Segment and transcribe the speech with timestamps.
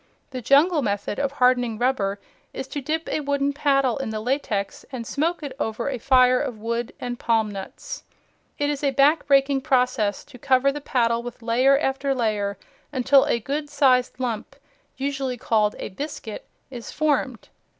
[0.31, 2.17] The jungle method of hardening rubber
[2.53, 6.39] is to dip a wooden paddle in the latex and smoke it over a fire
[6.41, 8.01] of wood and palm nuts.
[8.57, 12.57] It is a back breaking process to cover the paddle with layer after layer,
[12.91, 14.55] until a good sized lump,
[14.97, 17.49] usually called a "biscuit," is formed.